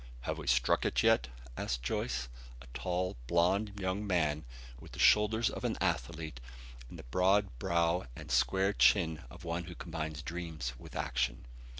"Have 0.21 0.39
we 0.39 0.47
struck 0.47 0.83
it 0.83 1.03
yet?" 1.03 1.27
asked 1.55 1.83
Joyce, 1.83 2.27
a 2.59 2.65
tall 2.73 3.17
blond 3.27 3.79
young 3.79 4.07
man 4.07 4.45
with 4.79 4.93
the 4.93 4.97
shoulders 4.97 5.47
of 5.47 5.63
an 5.63 5.77
athlete 5.79 6.39
and 6.89 6.97
the 6.97 7.03
broad 7.03 7.59
brow 7.59 8.07
and 8.15 8.31
square 8.31 8.73
chin 8.73 9.21
of 9.29 9.43
one 9.43 9.65
who 9.65 9.75
combines 9.75 10.23
dreams 10.23 10.73
with 10.79 10.95
action. 10.95 11.45